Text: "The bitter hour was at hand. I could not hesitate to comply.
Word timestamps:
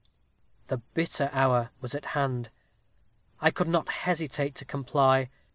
"The 0.65 0.77
bitter 0.77 1.29
hour 1.31 1.69
was 1.79 1.93
at 1.93 2.05
hand. 2.17 2.49
I 3.39 3.51
could 3.51 3.67
not 3.67 3.89
hesitate 3.89 4.55
to 4.55 4.65
comply. 4.65 5.29